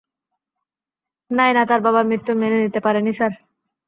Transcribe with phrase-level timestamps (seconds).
[1.31, 3.31] নায়না তার বাবার মৃত্যুর মেনে নিতে পারেনি, স্যার।